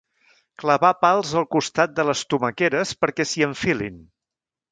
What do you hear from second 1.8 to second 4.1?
de les tomaqueres perquè s'hi enfilin.